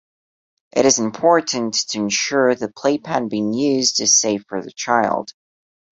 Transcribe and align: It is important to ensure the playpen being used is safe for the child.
It 0.75 0.87
is 0.87 0.97
important 0.97 1.75
to 1.89 1.99
ensure 1.99 2.55
the 2.55 2.73
playpen 2.75 3.27
being 3.29 3.53
used 3.53 3.99
is 3.99 4.19
safe 4.19 4.43
for 4.49 4.59
the 4.63 4.71
child. 4.71 5.31